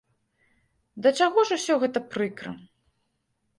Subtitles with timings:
[1.03, 2.57] Да чаго ж усё гэта прыкра.